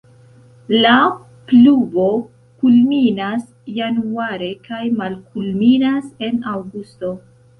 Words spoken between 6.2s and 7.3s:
en aŭgusto.